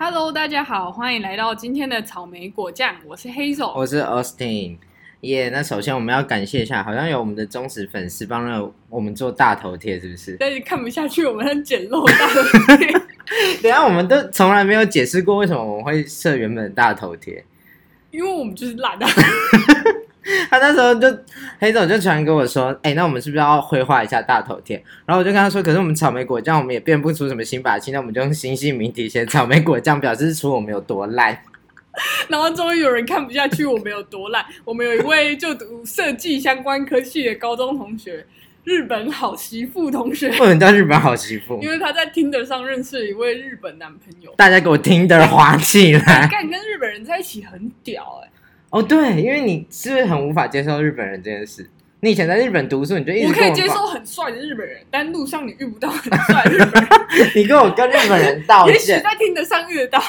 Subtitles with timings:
[0.00, 3.72] Hello，大家好，欢迎来到今天的草莓果酱，我是黑手。
[3.74, 4.76] 我是 Austin，
[5.22, 10.36] 耶、那首先我们要感谢一下，好像有我们的忠实粉丝帮了我们做大头贴，是不是？
[10.38, 12.92] 但是看不下去，我们很简陋大头贴。
[13.60, 17.44] 等下我们都从来没有解释过为什么我们会设原本的大头贴。
[18.12, 19.08] 因为我们就是懒啊。
[20.50, 21.06] 他那时候就
[21.58, 31.38] 黑总就传给我说：“哎、那我们是不是要绘画一下大头贴？”然后我就跟他说：“可是我们草莓果酱我们也变不出什么新把戏，那我们就用星系名体写草莓果酱，表示出我们有多烂。
[32.28, 34.44] 然后终于有人看不下去，我们有多烂。
[34.64, 38.24] 我们有一位就读设计相关科系的高中同学，
[38.62, 44.32] 日本好媳妇同学，不能叫日本好媳妇因，为他在 Tinder 上认识了一位日本男朋友。
[44.36, 46.28] 大家给我听的滑起来。
[46.28, 48.27] 干跟日本人在一起很屌哎、
[48.70, 51.68] 哦，对，因为你是不是很无法接受日本人这件事？
[52.00, 56.90] 你以前在日本读书，你就一直我可以接受很帅的日本人，但路上你遇不到很帅的日本人，
[57.34, 58.92] 你跟我跟日本人道也许。
[58.92, 60.02] 在 Tinder 上遇得到。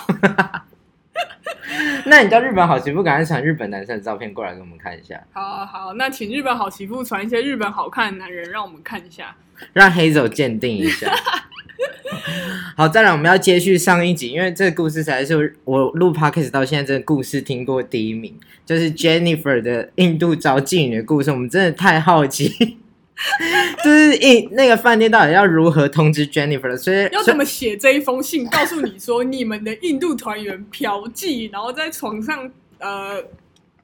[2.05, 9.35] 那你叫日本好媳妇，赶快传日本男生的照片过来给我们看一下，好好好，那请日本好媳妇传一些日本好看的男人，让我们看一下。
[9.73, 11.11] 让黑手鉴定一下。
[12.75, 18.33] 好，再来我们要接续上一集，因为这个故事才是我录 podcast 到现在这个故事听过第一名，
[18.65, 22.77] 就是 Jennifer 的印度招妓女的故事，我们真的太好奇。
[23.83, 26.77] 就是印那个饭店到底要如何通知 Jennifer？
[26.77, 33.21] 所以要怎么写这一封信，告诉你说你们的印度团员嫖妓，然后在床上呃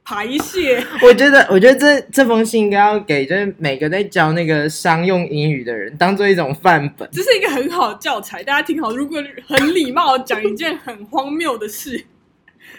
[0.06, 0.86] 排泄？
[1.02, 7.09] 我觉得，我觉得这这封信应该要给就是每个在教那个商用英语的人当做一种范本。
[7.12, 8.95] 这是一个很好的教材，大家听好。
[8.95, 12.06] 如果很礼貌地讲一件很荒谬的事，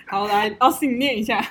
[0.07, 1.45] 好，来，Austin 念一下。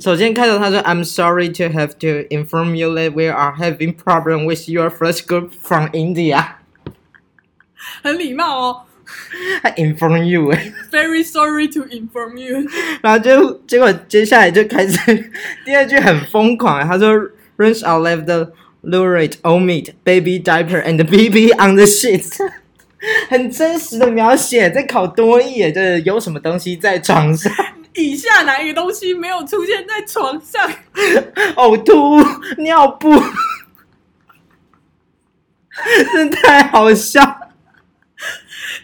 [0.00, 5.26] 首先开头他说，I'm sorry to have to inform you that we are having problem with your first
[5.26, 6.52] group from India。
[8.02, 8.82] 很礼貌哦
[9.62, 12.68] 他 inform you 哎，，Very sorry to inform you。
[13.02, 15.30] 然后就结果接下来就开始
[15.64, 17.12] 第二句很疯狂，他说
[17.56, 18.52] ，Runs out left the
[18.82, 22.38] lurid old meat, baby diaper and BB on the sheets。
[23.28, 27.52] 很真实的描写，在考多译耶，就是有什么东西在床上。
[27.94, 30.68] 以下哪一个东西没有出现在床上？
[31.56, 32.20] 呕吐、
[32.62, 33.14] 尿布，
[36.12, 37.45] 真的太好笑。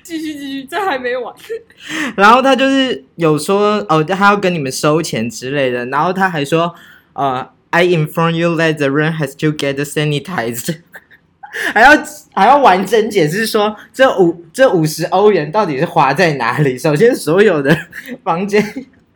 [0.02, 1.34] 继续继续，这还没完。
[2.16, 6.74] 然后他就是有说哦，他要跟你们收钱之类的，然后他还说
[7.14, 10.76] 呃，I inform you that the room has to get sanitized，
[11.74, 11.90] 还要
[12.34, 16.76] 还要完整解释说这五这五十欧元到底是花在哪里。
[16.78, 17.76] 首先，所有的
[18.24, 18.62] 房间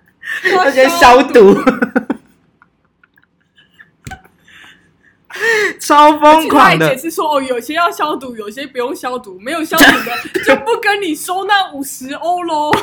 [0.52, 1.54] 要先消毒，
[5.78, 7.00] 超疯狂的他解。
[7.00, 12.72] 释说，哦，有些要消毒，有些不用消毒，没有消毒的就不跟你收那五十欧喽。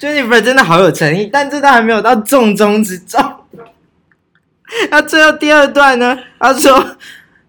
[0.00, 3.20] Jennifer 真的好有诚意，但这都还没有到重中之重。
[4.90, 6.18] 那最后第二段呢？
[6.38, 6.96] 他说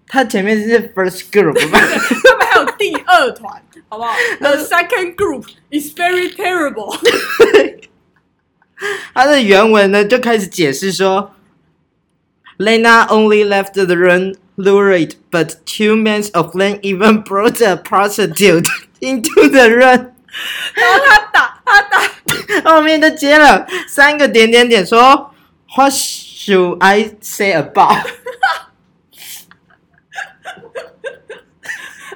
[0.08, 6.98] 他前面是 first group 吧，他们还有第二团，好不好？The second group is very terrible。
[9.14, 11.34] 他的原文呢就开始解释说
[12.59, 18.69] ，Lena only left the room lurid, but two men of them even brought a prostitute
[19.01, 20.13] into the room。
[20.75, 22.01] 然后他打他打，
[22.71, 25.33] 后面就接了三个点点点说，
[25.77, 28.05] What should I say about？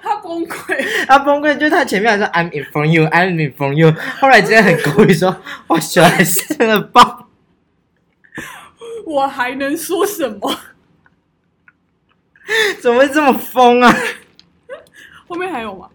[0.02, 1.06] 他崩溃。
[1.06, 5.36] 他崩溃，就是他前面还说 I'm in from you, I'm in from you，后来直接很故意说
[5.68, 7.21] 我喜欢生了爆，
[9.05, 10.59] 我还能说什么？
[12.81, 13.95] 怎么会这么疯啊？
[15.27, 15.89] 后面还有吗？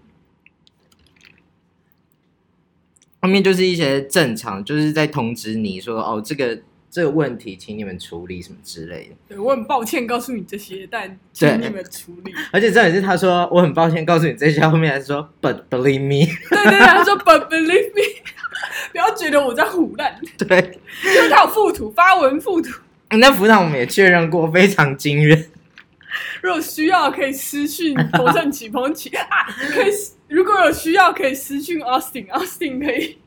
[3.20, 6.58] 后面就是一些正常，就是在通知你说哦，这个
[6.90, 9.16] 这个问题，请你们处理什么之类的。
[9.28, 11.08] 对我很抱歉告诉你这些，但
[11.38, 12.32] 对请你们处理。
[12.50, 18.22] 而且重点是他说我很抱歉告诉你这些，后面还说 But believe me，对对对，他说 But believe me，
[18.92, 22.70] 不要觉得我在胡乱，对，因为他有附图，发文附图。
[23.10, 25.46] 那辅导我们也确认过，非常惊人。
[26.42, 29.26] 如果需要可以私讯彭正起蓬起啊，
[29.72, 29.92] 可以
[30.28, 33.18] 如果有需要可以私讯 Austin，Austin 可以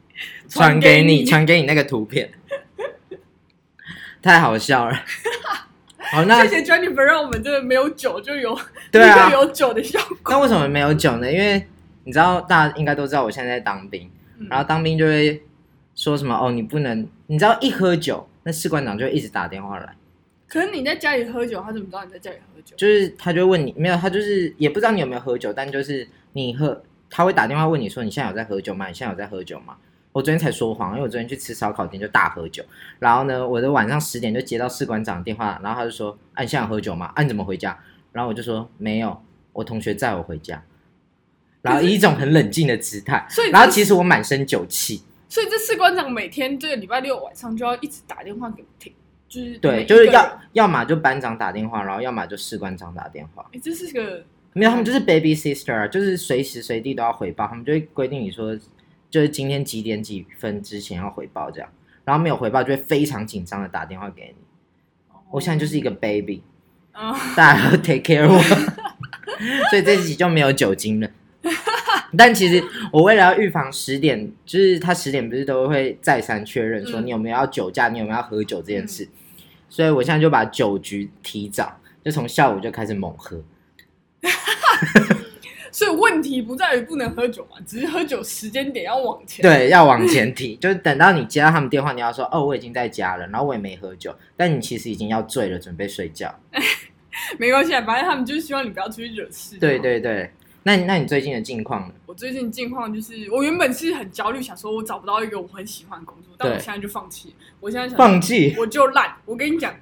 [0.49, 2.31] 传给给你，传给你那个图片，
[4.21, 4.95] 太好笑了。
[6.11, 8.57] 好，那谢谢 Jennifer 让我们这个没有酒就有
[8.91, 10.17] 对啊有酒的效果。
[10.29, 11.31] 那为什么没有酒呢？
[11.31, 11.65] 因为
[12.03, 15.41] 你知道，大家应该都知道，我现在在当兵，嗯然后当兵就会
[15.95, 19.95] 说什么哦，你不能，你知道一喝酒，那士官长就一直打电话来，
[20.47, 22.75] 可是你在家里喝酒，他怎么知道你在家里喝酒？
[22.75, 28.87] 就是他就会问你，没有，他就是也不知道你有没有喝酒，但就是你喝他会打电话问你说你现在有在喝酒吗？
[28.87, 29.77] 你现在有在喝酒吗？
[30.11, 32.61] 我昨天才说谎，因为我昨天去吃烧烤店就大喝酒，
[32.99, 37.11] 然后呢，我的晚上十点就接到士官长的电话，然后他就说：“啊，你现在有喝酒吗？
[37.15, 37.79] 啊，你怎么回家？”
[38.11, 39.21] 然后我就说：“没有，
[39.53, 40.61] 我同学载我回家。”
[41.61, 48.91] 然后以一种很冷静的姿态，所以然后其实我满身酒气，所以这士官长每天这个礼拜六晚上就要一直打电话给听，
[49.29, 50.41] 就是对，就是要。
[50.51, 53.49] 要么就班长打电话，然后要么就士官长打电话。
[53.53, 58.53] 哎，这是个没有，他们就是 baby sister，啊就是随时随地都要回报，他们就会规定你说，
[59.09, 61.69] 就是今天几点几分之前要回报这样，
[62.03, 65.15] 然后没有回报就会非常紧张的打电话给你。
[65.29, 66.43] 我现在就是一个 baby，
[66.91, 68.37] 啊，大家要 take care 我，
[69.71, 71.09] 所以这集就没有酒精了。
[72.17, 79.07] 但其实我为了要预防十点，就是他十点不是都会再三确认说嗯你有没有要酒驾，你有没有要喝酒这件事，
[79.69, 83.41] 所以我现在就把酒局提早，就从下午就开始猛喝。
[85.73, 96.37] 所以问题不在于不能喝酒嘛，只是喝酒时间点要往前。，对，要往前提，就是等到你接到他们电话，你要说哦，我已经在家了，然后我也没喝酒，但你其实已经要醉了，准备睡觉。
[97.39, 99.57] 没关系，啊，反正他们就是希望你不要出去惹事。
[99.59, 100.29] 对，对对，
[100.63, 101.93] 那你那你最近的近况呢？
[102.05, 107.35] 我最近近况就是，我原本是很焦虑，想说我找不到一个我很喜欢的工作，但我现在就放弃。
[107.59, 108.55] 我现在想放弃？
[108.59, 109.11] 我就烂。
[109.25, 109.73] 我跟你讲，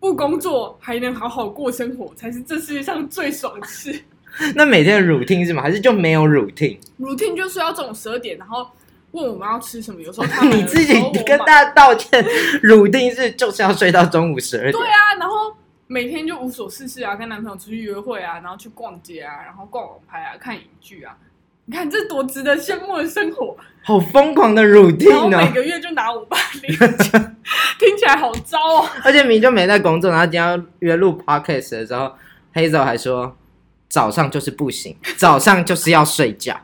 [0.00, 4.02] 不工作还能好好过生活，才是这世界上最爽的事。
[4.56, 5.62] 那每天的 routine 是吗？
[5.62, 8.66] 还是就没有 routine？routine 就睡到中午十二点，然后
[9.10, 10.00] 问我们要吃什么。
[10.00, 10.94] 有时候他 你自己
[11.26, 12.24] 跟大家道歉，
[12.64, 14.72] routine 是就是要睡到中午十二点。
[14.72, 15.54] 对啊，然后
[15.92, 21.14] 每天就无所事事啊，跟男朋友出去约会啊，然后去逛街啊，然后逛网拍啊，看影剧啊。
[21.66, 23.54] 你看这多值得羡慕的生活，
[23.84, 25.28] 好疯狂的然后 routine 哦！
[25.28, 26.76] 每个月就拿五百零，
[27.78, 28.88] 听起来好糟哦。
[29.04, 32.12] 而且明明就没在工作，然后今天要约录 podcast 的时候
[32.54, 33.36] ，Hazel 还说
[33.88, 36.58] 早上就是不行，早上就是要睡觉。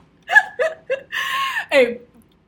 [1.70, 1.98] 哎、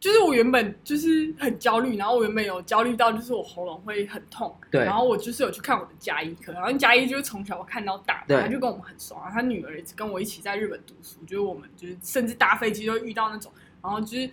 [0.00, 13.52] 就是我原本就是很焦虑，然后我原本有焦虑到就是我喉咙会很痛，对然后我就是有去看我的加医科，然后加医就是从小看到大，对他就跟我们很熟啊，他女儿也是跟我一起在日本读书，就是我们就是甚至搭飞机都遇到那种，
[13.82, 14.28] 然后就是。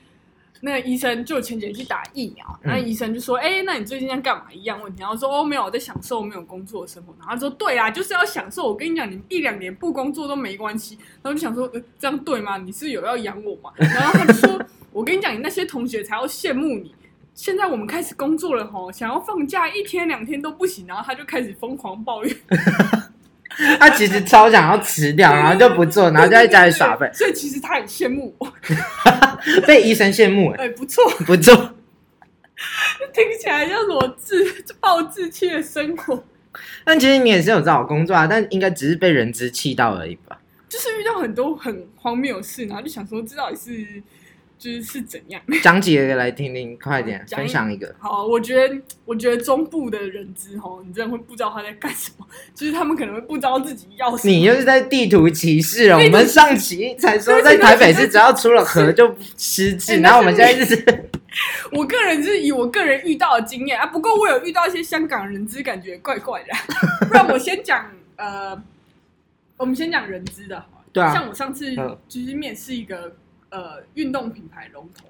[0.59, 8.63] 那个医生就前几天去打疫苗，嗯然后医生就说：“哎、那你最近在干嘛？”一样问题，然后说：“哦，没有，我在享受没有工作的生活。”然后他说：“对啊，就是要享受。
[8.63, 12.57] 我跟你讲，你一两年不工作都没关系。”然后就想说：“呃，这样对吗？
[12.57, 14.59] 你是有要养我吗？”然后他就说
[14.97, 16.91] ：“我跟你讲，你那些同学才要羡慕你。
[17.35, 22.35] 现在我们开始工作了吼，想要放假一天两天都不行。”然后他就开始疯狂抱怨，
[23.79, 28.51] 他其实超想要辞掉，然后就不做，然后就在家里耍废，所以其实他很羡慕我，
[29.67, 31.53] 被医生羡慕哎，哎，不错，不错。
[33.13, 34.43] 听起来像什么自
[34.79, 36.23] 暴自弃的生活。
[36.83, 40.39] 但其实你也是有找工作啊，但应该只是被人资气到而已吧？
[40.67, 44.01] 就是遇到很多很荒谬的事，然后就想说这到底是
[44.57, 45.41] 就是是怎样？
[45.61, 47.93] 讲几个来听听，快点分享一个。
[47.99, 48.75] 好，我觉得
[49.05, 52.25] 我觉得中部的人资吼，你真的会不知道他在干什么，
[52.55, 54.33] 就是他们可能会不知道自己要什么。
[54.33, 55.97] 你又是在地图歧视了。
[55.97, 61.09] 我们上期才说在台北市只要出了河就失智， 哎然后我们现在就是
[61.71, 66.47] 我个人是以我个人遇到的经验啊，不过我有遇到一些香港人资，感觉怪怪的。
[67.07, 68.59] 不然我先讲呃，
[69.57, 70.85] 我们先讲人资的好了。
[70.91, 73.15] 对啊像我上次嗯就是面试一个
[73.49, 75.05] 呃运动品牌龙头，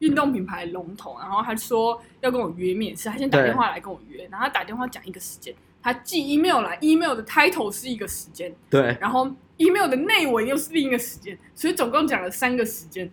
[0.00, 13.10] 运动品牌龙头，然后他说要跟我约面试，他先打电话来跟我约，然后他打电话讲一个时间，他寄 email 来，email 的 title 是一个时间，对，然后 email 的内文又是另一个时间，所以总共讲了三个时间。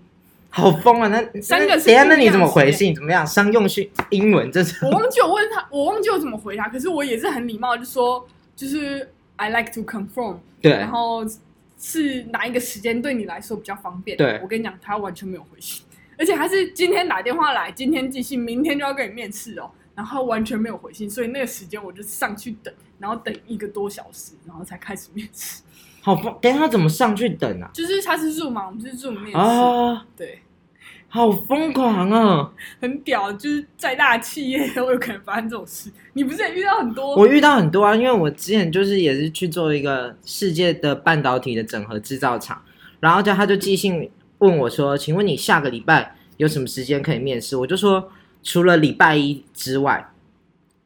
[0.49, 1.09] 好疯啊！
[1.09, 2.95] 那 三个是那等下，不一样那你怎么回信？
[2.95, 3.27] 怎么样？
[3.27, 11.23] 商用训英文这是我忘记我问他，我忘记我怎么回他，可是我也是很礼貌，就说就是 I like to confirm，对然后
[11.77, 14.17] 是哪一个时间对你来说比较方便？
[14.17, 15.85] 对我跟你讲，他完全没有回信，
[16.17, 25.61] 而且他是今天打电话来，今天寄信，明天就要跟你面试哦，然后完全没有回信，所以那个时间我就上去等，然后等一个多小时，然后才开始面试。
[26.01, 26.29] 好不。
[26.41, 27.69] 等一下怎么上去等啊？
[27.73, 30.39] 就是他是 Zoom 嘛，我们是 Zoom 面试，啊，对，
[31.09, 32.51] 好疯狂啊！
[32.81, 35.89] 很屌，就是再大的企业都有可能发生这种事。
[36.13, 37.15] 你不是也遇到很多？
[37.15, 42.61] 我遇到很多啊，因为我之前就是也是去做一个世界的半导体的整合制造厂，
[42.99, 44.09] 然后就他就寄信
[44.39, 48.11] 问我说：“请问你下个礼拜有什么时间可以面试？”我就说
[48.43, 50.09] 除了礼拜一之外，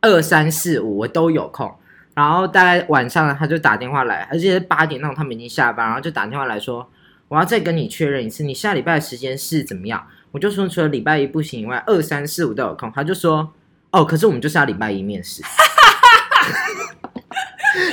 [0.01, 1.69] 二三四五我都有空。
[2.13, 6.87] 然后大概晚上他就打电话来，而且是八点那种他们已经下班，然后就打电话来说
[7.31, 12.91] ：“我要再跟你确认一次，你下礼拜的时间是怎么样？”我就说除了礼拜一不行以外，二三四五都有空。
[12.93, 13.53] 他就说
[13.91, 15.41] ：“哦，可是我们就是要礼拜一面试。”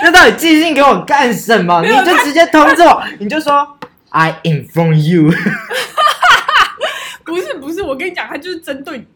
[0.03, 1.81] 那到底寄信给我干什么？
[1.87, 3.79] 你就直接通知我，你就说
[4.09, 5.33] I inform you。
[7.25, 9.07] 不是不是，我跟你讲，他就是针对你，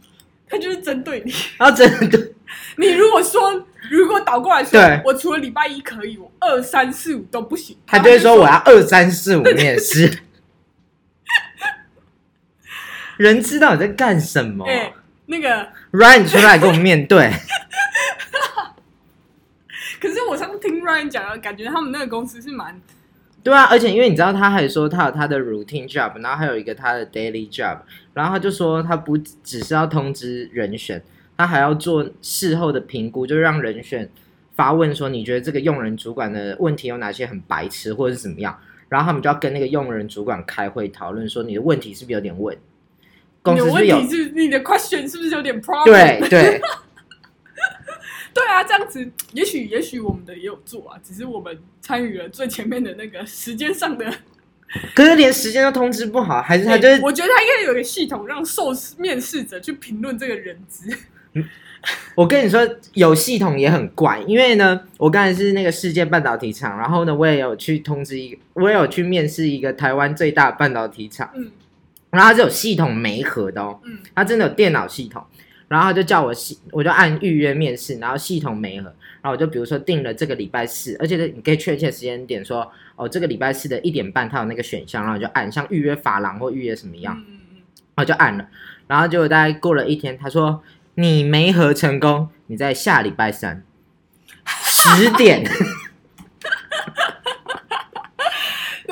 [0.52, 1.32] 他就是针对你。
[1.56, 2.34] 然后针对，
[2.76, 3.50] 你如果说，
[3.90, 10.18] 如果倒过来说对，我除了礼拜一可以，我二三四五都不行，他就会说我要二三四五面试。
[13.16, 14.92] 人知道你在干什么哎、
[15.26, 17.32] 那个，，Ryan 出来跟我面对。
[20.00, 22.78] 可是我上次听 Ryan 讲了，感觉他们那个公司是蛮
[23.42, 27.78] 对啊，而且因为你知道，他还说他有他的 routine job，然后还有一个他的 daily job，
[28.14, 31.02] 然后他就说他不只是要通知人选，
[31.36, 34.08] 他还要做事后的评估，就让人选
[34.54, 38.56] 发问说你觉得这个用人主管的问题有哪些很白痴或者是怎么样，
[38.88, 42.56] 然后他们就要跟那个用人主管开会讨论说你的问题是不是有点问，
[43.42, 45.84] 公司是有问题是你的 question 是不是有点 problem？
[45.86, 46.60] 对对对
[48.48, 54.12] 啊，这样子，也许也许我们的也有做啊，只是我们参与了最前面的那个时间上的。
[54.94, 60.88] 可是连时间都通知不好，还是他就是我觉得他应该有一个系统，让受面试者去评论这个人资。
[62.14, 71.50] 我跟你说，有系统也很怪，因为呢，我刚才是那个世界半导体厂，然后呢，我也有去通知一个，我也有去面试一个台湾最大的半导体厂，嗯
[72.10, 75.24] 然后它是有系统媒合的哦，嗯它真的有电脑系统，
[75.72, 87.62] 然后他就叫我系，我就按预约面试，然后系统没合，然后我就比如说定了这个礼拜四，而且你可以确切时间点说，哦，这个礼拜四的一点半它有那个选项，然后就按像预约发廊或预约什么样，嗯嗯嗯，
[87.96, 88.46] 我就按了，
[88.86, 90.62] 然后结果大概过了一天，他说
[90.96, 93.64] 你没合成功，你在下礼拜三
[94.66, 95.42] 十点，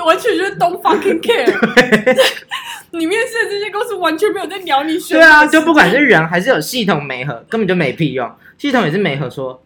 [0.03, 2.41] 完全就是 don't fucking care。
[2.93, 5.19] 你面试的这些公司完全没有在鸟你选。
[5.19, 9.63] 对啊，就不管是人还是有系统没合，根本就没屁用，系统也是没合说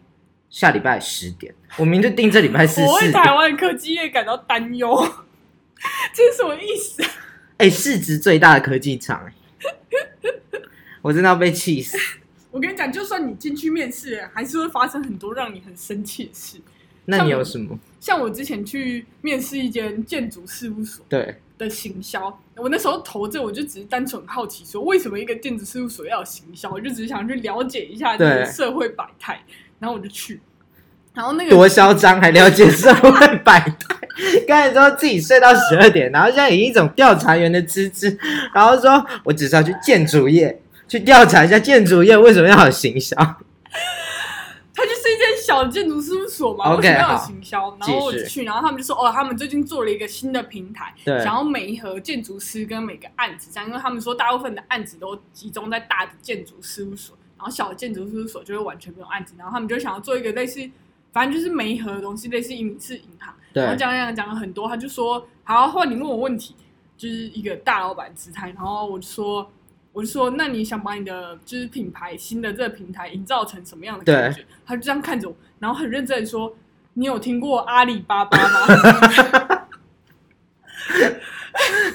[0.49, 4.95] 下礼拜十点，我明就定这礼拜四 我为台湾科技业感到担忧，
[6.13, 7.09] 这是什么意思啊？
[7.57, 9.33] 哎、市值最大的科技厂、哎
[11.01, 11.95] 我真的要被气死。
[12.49, 16.57] 我跟你讲，就算你进去面试，还是会发生很多让你很生气的事。
[17.05, 17.77] 那你有什么？
[17.99, 26.69] 像我之前去面试一间建筑事务所对，的行销，我那时候投这，我就只是单纯好奇说，为什么一个电子事务所要有行销？
[26.69, 29.41] 我就只是想去了解一下这个社会百态，
[29.79, 30.41] 然后我就去，
[31.13, 33.95] 然后那个多嚣张，还了解社会百态。
[34.47, 38.17] 刚才说自己睡到十二点，然后现在以一种调查员的资质，
[38.53, 43.15] 然后说我只是要去建筑业去调查一下建筑业为什么要有行销。
[45.45, 47.77] 小的建筑事务所嘛为什么要有行销？
[47.79, 60.69] 然后我就去，然后他们就说，哦，他们最近做了一个新的平台，想要每一盒建筑师跟每个案子这样，因为他们说大部分的案子都集中在大的建筑事务所，然后小的建筑事务所就会完全没有案子，然后他们就想要做一个类似，
[61.13, 63.33] 反正就是每一盒的东西，类似影视银行。
[63.53, 66.55] 然后对，讲讲讲了很多，他就说好，换你问我问题，
[66.97, 68.49] 就是一个大老板姿态。
[68.49, 69.49] 然后我就说，
[69.95, 74.45] 我就说，那你想把你的就是品牌新的这个平台营造成什么样的感觉？
[74.65, 76.53] 他就这样看着我，然后很认真的说，
[76.95, 78.67] 你有听过阿里巴巴吗？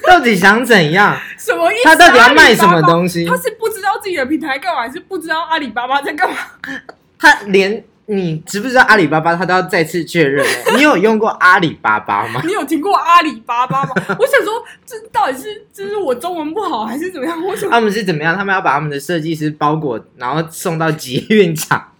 [0.07, 1.15] 到底想怎样？
[1.37, 1.83] 什么意思？
[1.83, 2.87] 他到底要卖什么西？
[2.87, 3.37] 东西他？
[3.37, 6.37] 是不知道自己的平台干嘛，还是不知道阿里巴巴在干嘛？
[7.19, 10.45] 他连你知不知道阿里巴巴，他都要再次确认。
[10.75, 12.41] 你有用过阿里巴巴吗？
[12.43, 13.89] 你有听过阿里巴巴吗？
[14.19, 17.41] 我想说，这到底是这是我中文不好，还是怎么样？
[17.45, 17.71] 为什么？
[17.71, 18.35] 他们是怎么样？
[18.35, 21.93] 他们要把他们的设计师包裹，然后送到集运厂，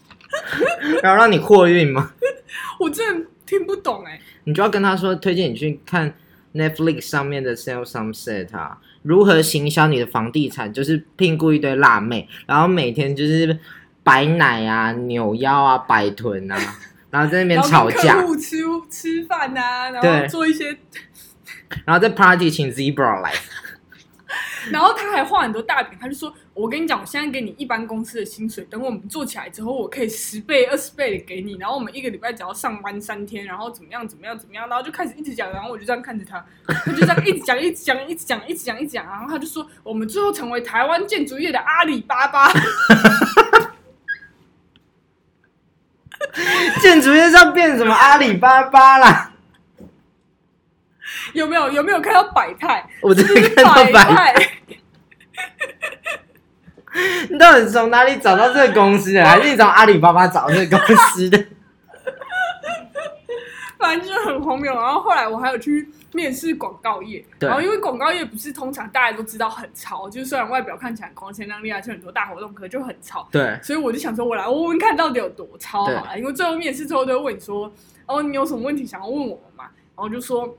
[1.02, 2.12] 然后让你货运吗？
[2.80, 6.14] 我真的听不懂哎、你就要跟他说，推荐你去看
[6.56, 13.58] Netflix 上面的 Sell Sunset 啊，如何行销你的房地产，就是聘雇一堆辣妹，然后每天就是
[14.04, 16.58] 摆奶啊、扭腰啊、摆臀啊，
[17.10, 18.58] 然后在那边吵架，户吃
[18.90, 20.78] 吃饭啊，然后做一些，
[21.86, 23.32] 然后在 party 请 Zebra 来，
[24.72, 31.58] 然后他还画很多大饼，他就说：“我跟你讲，我现在给你一般公司的薪水，等我们做起来之后，我可以十倍、二十倍的给你。
[31.58, 42.48] 然后我们一个礼拜只要上班三天，然后怎么样怎么样怎么样，然后就开始一直讲，然后我就这样看着他，他就这样一直讲、一直讲、一直讲、一直讲、一直讲，然后他就说，我们最后成为台湾建筑业的阿里巴巴。
[46.82, 49.32] 建筑业上变什么阿里巴巴啦？
[51.34, 51.70] 有没有？
[51.72, 52.86] 有没有看到百态？
[53.02, 54.48] 我真就是的看到百白，态。
[57.30, 59.26] 你到底从哪里找到这个公司的？
[59.26, 61.46] 还是你从阿里巴巴找这个公司的？
[63.80, 64.74] 反正就是很荒谬。
[64.74, 73.28] 然后后来我还有去面试广告业，然后因为广告业不是通常大家都知道很潮，就是虽然外表看起来光鲜亮丽啊，就很多大活动，可就很潮。
[73.32, 76.20] 对，所以我就想说，我来问问看到底有多潮好了。
[76.20, 77.72] 因为最后面试之后都会问你说，
[78.06, 79.66] 哦，你有什么问题想要问我们嘛？
[79.66, 80.58] 然后就说，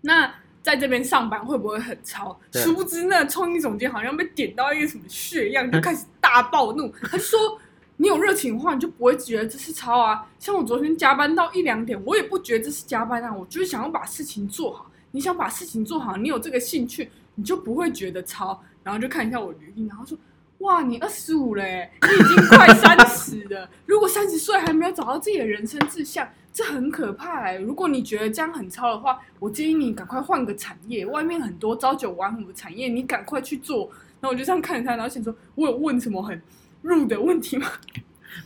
[0.00, 2.38] 那在这边上班会不会很潮？
[2.52, 6.92] 殊不知那创意总监好像被点到一个什么穴样， 就开始大暴怒。
[7.02, 7.58] 他就说
[7.98, 10.26] ：“你有热情的话，你就不会觉得这是超啊。
[10.38, 14.90] 像我昨天加班到一两点，我也不觉得这是加班啊，我就是想要把事情做好。
[15.10, 18.58] 你想把事情做好，你有这个兴趣，你就不会觉得超。
[18.82, 20.16] 然后就看一下我履历，然后说。”
[20.58, 23.70] 哇，你二十五嘞，你已经快三十了。
[23.86, 27.54] 如果三十岁还没有找到自己的人生志向，这很可怕哎。
[27.58, 33.88] 如果你觉得这样很超的话，我建议你赶快换个产业，外面很多朝九晚五的产业，你赶快去做。
[34.20, 36.42] 然后我就这样看着他，然后想说，我有问什么很
[36.82, 37.66] 入的问题吗？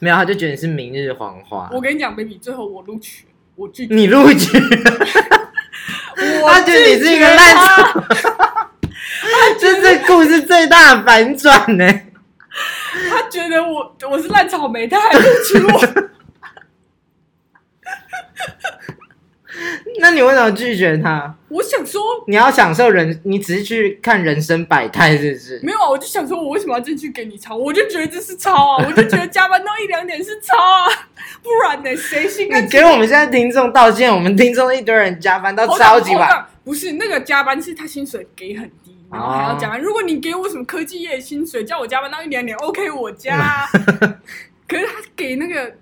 [0.01, 1.69] 没有，他就觉得你是明日黄花。
[1.73, 4.59] 我跟你讲，baby，最后我录取，我拒绝，你录取，
[6.47, 8.01] 他觉得你是一个烂草。
[8.01, 8.71] 草，
[9.61, 11.87] 这是故事最大的反转呢。
[13.11, 15.81] 他觉得我我是烂草莓，他还录取我。
[20.03, 21.33] 那你为什么拒绝他？
[21.49, 25.61] 我想说，你要享受人，你只是去看人生百态，是不是？
[25.63, 27.55] 没有啊，我就想说，我为什么要进去给你抄？
[27.55, 30.91] 我就觉得这是抄啊，我就觉得加班到一两点是抄啊，
[31.41, 36.45] 不然呢，谁心甘你给我们现在听众道歉，我们听众一堆人加班到超级晚。
[36.65, 39.81] 不是那个加班是他薪水给很低，然后还要加班。
[39.81, 43.67] 如果你给我什么科技业的薪水，叫我加班到一两点，OK，我加啊。
[44.67, 45.73] 可是他给那个，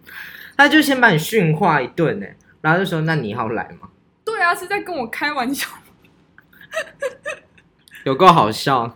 [0.59, 2.27] 他就先把你训话一顿呢，
[2.61, 3.89] 然后就说：“那你要来吗
[4.33, 5.67] 对啊，是在跟我开玩笑。
[8.05, 8.95] ”有够好笑，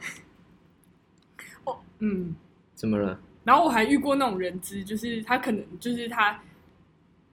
[1.65, 2.35] 哦，嗯。
[2.75, 3.19] 怎么了？
[3.45, 6.39] 然后我还遇过那种人资，就是他可能就是他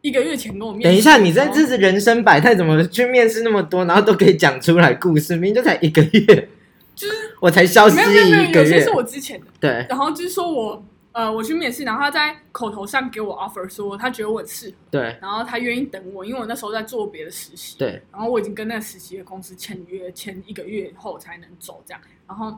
[0.01, 0.84] 一个月前跟我面。
[0.84, 5.34] 等一下，你在这是人生百态，怎么去面试那么多，然后都可以讲出来故事？
[5.34, 6.50] 明明就才一个月，
[6.96, 8.91] 就是我才消失没有没有没有，一个月有些是。
[8.91, 9.48] 我之前的。
[9.60, 17.77] 对，然后就是说我呃我去面试，然后他在口头上给我 offer 说他觉得我很适合，对，然后他愿意等我，因为我那时候在做别的实习。
[17.77, 22.01] 对，然后我已经跟那个实习的公司签约，签一个月后才能走这样。
[22.27, 22.58] 然后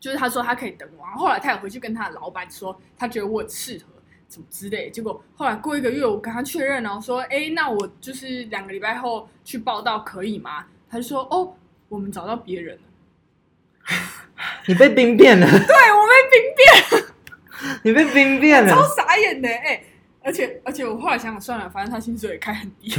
[0.00, 3.84] 就是他说他可以等我，然后后来他也回去跟他的老板说，他觉得我很适合。
[4.28, 10.66] 怎么之类的，结果后来过一个月，我跟他确认，然后说，哎，那我就是两个礼拜后去报道可以吗？
[10.90, 11.54] 他就说，哦，
[11.88, 12.82] 我们找到别人了。
[14.68, 17.08] 你被兵变了， 对我被兵
[17.82, 18.82] 你被兵变了，超。
[18.94, 19.82] 傻眼的，哎，
[20.22, 22.94] 而且而且我后来想想算了，反正他薪水也开很低，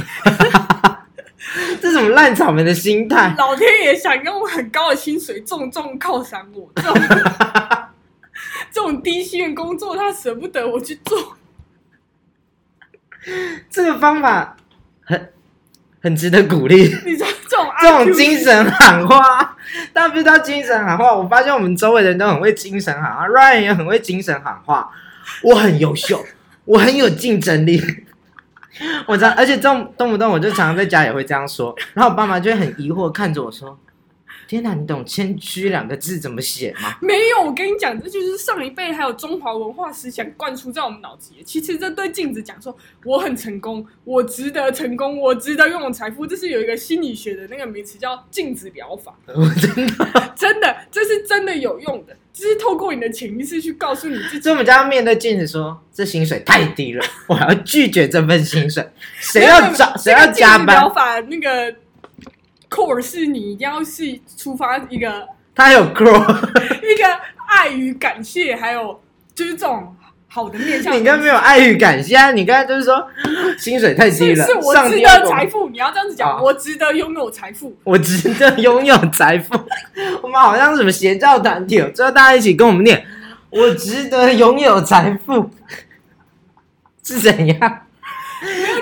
[1.80, 3.34] 这什么烂草莓的心态？
[3.38, 6.94] 老天爷想用很高的薪水重重犒赏我，这种
[8.70, 11.36] 这种低薪的工作，他舍不得我去做。
[13.68, 14.56] 这个方法
[15.02, 15.32] 很
[16.02, 16.84] 很值得鼓励。
[17.04, 19.56] 你说这种这种精神喊话，
[19.92, 21.14] 大家不知道精神喊话。
[21.14, 24.90] 我发现我们周围的人都很会精神喊话，Ryan 也很会精神喊话。
[25.42, 26.24] 我很优秀，
[26.64, 27.80] 我很有竞争力。
[29.06, 33.78] 我知道，而且动动不动我就常常在家也会这样说，然后我爸妈就会很疑惑看着我说
[34.50, 41.44] ：“天哪，你懂‘谦虚’两个字怎么写吗 没有，我跟你讲，这就是上一辈还有中华文化思想灌输在我们脑子里。
[41.44, 49.14] 其实这对镜子讲说，我很成功，我值得成功，我值得拥有财富，这是有一个心理学的那个名词叫镜子疗法。
[49.32, 58.84] ”我真的， 真的，这是真的有用的，就是透过你的潜意识去告诉你自己所以我们就要面对镜子说：“这薪水太低了，我还要拒绝这份薪水。
[59.20, 60.90] 谁要找谁要加班疗？
[60.92, 61.72] 法那个
[62.70, 66.14] core 是你一定要是出发一个他有 core，。
[66.80, 67.04] ”一个
[67.48, 68.98] 爱与感谢，还有
[69.34, 69.94] 就是这种
[70.28, 70.94] 好的面向。
[70.94, 73.04] 你刚刚没有爱与感谢啊，你刚才就是说
[73.58, 77.76] 薪水太低了，是是我值得财富，你要这样子讲，啊我值得拥有财富。
[77.84, 79.54] 我值得拥有财富。
[80.22, 83.04] 我们好像什么邪教团体哦，最后大家一起跟我们念：
[83.50, 85.50] 我值得拥有财富，
[87.02, 87.80] 是怎样？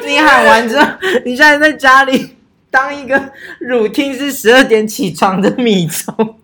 [0.06, 0.86] 你喊完之后，
[1.24, 2.36] 你现在在家里
[2.78, 6.14] 当一个乳听是十二点起床的米虫，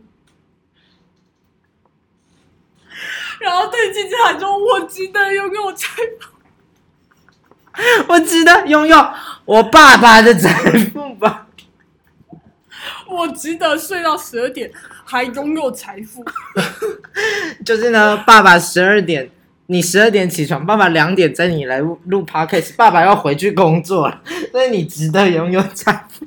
[3.40, 6.31] 然后对镜子喊说：“我值得拥有财富。
[8.09, 8.97] 我值得拥有
[9.44, 10.51] 我爸爸的财
[10.92, 11.47] 富吧？
[13.07, 14.68] 我值得睡到十二点
[15.05, 16.25] 还拥有财富。
[17.64, 19.31] 就是呢，爸爸十二点，
[19.66, 24.20] 你十二点起床，爸爸两点在你来录录 podcast，爸爸要回去工作了，
[24.53, 26.27] 所以你值得拥有财富。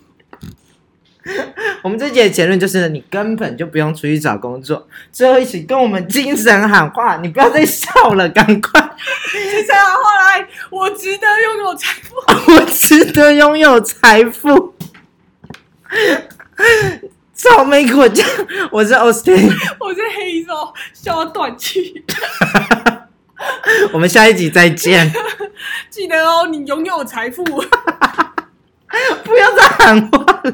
[1.84, 8.82] 我们这节的结论就是，你根本就不用出去找工作，最后一起跟我们精神喊话，你不要再笑了，赶快！
[9.32, 12.16] 精神喊话来，我值得拥有财富。
[12.56, 14.74] 我值得拥有财富。
[17.34, 18.26] 草莓果酱，
[18.72, 22.04] 我是 Austin，我是黑手，笑到断气。
[23.94, 25.12] 我们下一集再见，
[25.90, 27.44] 记得哦，你拥有财富。
[29.24, 30.54] 不要再喊话了。